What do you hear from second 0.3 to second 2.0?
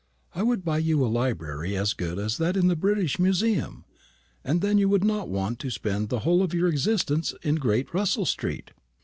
"I would buy you a library as